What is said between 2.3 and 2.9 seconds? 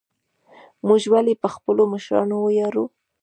ویاړو؟